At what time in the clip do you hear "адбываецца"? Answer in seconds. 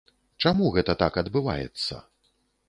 1.23-2.01